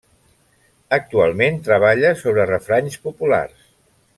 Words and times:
Actualment, 0.97 1.61
treballa 1.67 2.15
sobre 2.23 2.47
refranys 2.53 2.99
populars. 3.07 3.71